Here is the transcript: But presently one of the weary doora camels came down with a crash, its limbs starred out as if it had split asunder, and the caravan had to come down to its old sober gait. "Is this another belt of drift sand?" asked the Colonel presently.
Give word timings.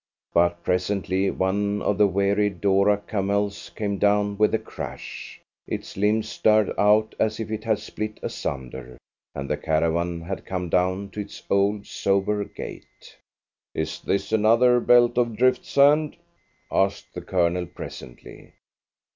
But 0.33 0.63
presently 0.63 1.29
one 1.29 1.83
of 1.83 1.99
the 1.99 2.07
weary 2.07 2.49
doora 2.49 3.05
camels 3.07 3.69
came 3.75 3.99
down 3.99 4.35
with 4.35 4.51
a 4.55 4.57
crash, 4.57 5.39
its 5.67 5.95
limbs 5.95 6.27
starred 6.27 6.73
out 6.75 7.13
as 7.19 7.39
if 7.39 7.51
it 7.51 7.65
had 7.65 7.77
split 7.77 8.19
asunder, 8.23 8.97
and 9.35 9.47
the 9.47 9.57
caravan 9.57 10.21
had 10.21 10.39
to 10.39 10.43
come 10.43 10.69
down 10.69 11.11
to 11.11 11.19
its 11.19 11.43
old 11.51 11.85
sober 11.85 12.43
gait. 12.43 13.15
"Is 13.75 13.99
this 14.01 14.31
another 14.31 14.79
belt 14.79 15.19
of 15.19 15.37
drift 15.37 15.65
sand?" 15.65 16.17
asked 16.71 17.13
the 17.13 17.21
Colonel 17.21 17.67
presently. 17.67 18.53